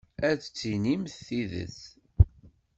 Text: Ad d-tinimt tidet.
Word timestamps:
Ad 0.29 0.35
d-tinimt 0.41 1.15
tidet. 1.25 1.79